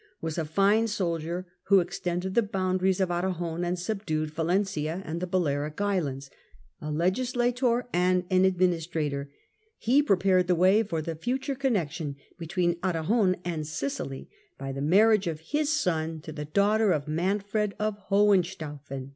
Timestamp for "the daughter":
16.31-16.91